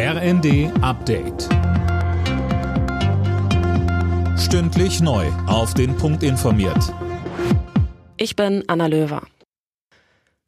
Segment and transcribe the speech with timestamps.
[0.00, 1.48] RND Update.
[4.38, 5.26] Stündlich neu.
[5.48, 6.94] Auf den Punkt informiert.
[8.16, 9.22] Ich bin Anna Löwer.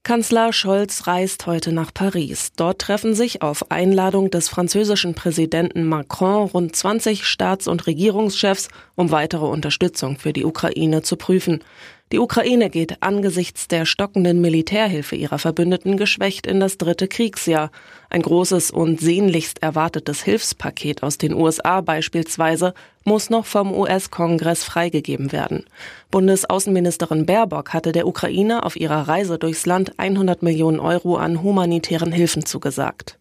[0.04, 2.52] Kanzler Scholz reist heute nach Paris.
[2.54, 9.10] Dort treffen sich auf Einladung des französischen Präsidenten Macron rund 20 Staats- und Regierungschefs, um
[9.10, 11.64] weitere Unterstützung für die Ukraine zu prüfen.
[12.12, 17.70] Die Ukraine geht angesichts der stockenden Militärhilfe ihrer Verbündeten geschwächt in das dritte Kriegsjahr.
[18.08, 25.30] Ein großes und sehnlichst erwartetes Hilfspaket aus den USA beispielsweise muss noch vom US-Kongress freigegeben
[25.30, 25.66] werden.
[26.10, 32.10] Bundesaußenministerin Baerbock hatte der Ukraine auf ihrer Reise durchs Land 100 Millionen Euro an humanitären
[32.10, 33.19] Hilfen zugesagt.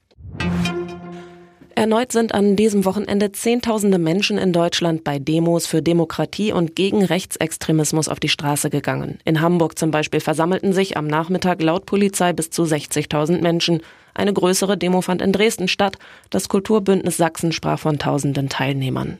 [1.80, 7.06] Erneut sind an diesem Wochenende Zehntausende Menschen in Deutschland bei Demos für Demokratie und gegen
[7.06, 9.20] Rechtsextremismus auf die Straße gegangen.
[9.24, 13.80] In Hamburg zum Beispiel versammelten sich am Nachmittag laut Polizei bis zu 60.000 Menschen.
[14.14, 15.98] Eine größere Demo fand in Dresden statt.
[16.30, 19.18] Das Kulturbündnis Sachsen sprach von tausenden Teilnehmern.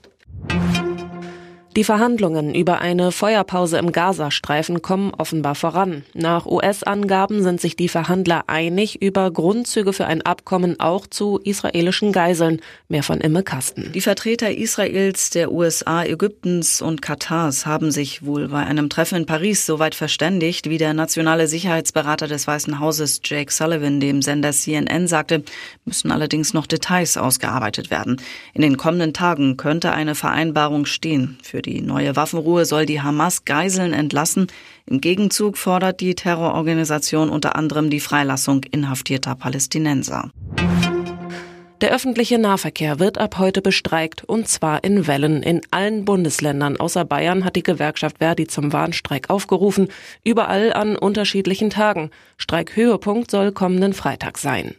[1.80, 6.04] Die Verhandlungen über eine Feuerpause im Gazastreifen kommen offenbar voran.
[6.14, 12.12] Nach US-Angaben sind sich die Verhandler einig über Grundzüge für ein Abkommen auch zu israelischen
[12.12, 12.60] Geiseln.
[12.90, 13.94] Mehr von Imme Kasten.
[13.94, 19.26] Die Vertreter Israels, der USA, Ägyptens und Katars haben sich wohl bei einem Treffen in
[19.26, 25.08] Paris soweit verständigt, wie der nationale Sicherheitsberater des Weißen Hauses Jake Sullivan dem Sender CNN
[25.08, 25.44] sagte,
[25.86, 28.22] müssen allerdings noch Details ausgearbeitet werden.
[28.54, 31.38] In den kommenden Tagen könnte eine Vereinbarung stehen.
[31.42, 34.48] Für für die neue Waffenruhe soll die Hamas Geiseln entlassen.
[34.88, 40.32] Im Gegenzug fordert die Terrororganisation unter anderem die Freilassung inhaftierter Palästinenser.
[41.82, 45.44] Der öffentliche Nahverkehr wird ab heute bestreikt und zwar in Wellen.
[45.44, 49.88] In allen Bundesländern außer Bayern hat die Gewerkschaft Verdi zum Warnstreik aufgerufen,
[50.26, 52.10] überall an unterschiedlichen Tagen.
[52.38, 54.76] Streikhöhepunkt soll kommenden Freitag sein.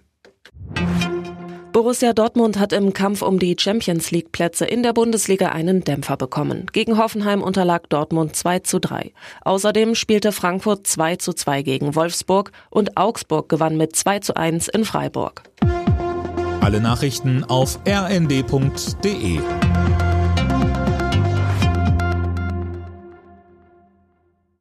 [1.72, 6.16] Borussia Dortmund hat im Kampf um die Champions League Plätze in der Bundesliga einen Dämpfer
[6.16, 6.66] bekommen.
[6.72, 9.12] Gegen Hoffenheim unterlag Dortmund 2 zu 3.
[9.42, 14.66] Außerdem spielte Frankfurt 2 zu 2 gegen Wolfsburg und Augsburg gewann mit 2 zu 1
[14.68, 15.44] in Freiburg.
[16.60, 19.40] Alle Nachrichten auf rnd.de